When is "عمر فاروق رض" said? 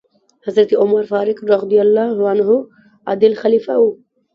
0.81-1.73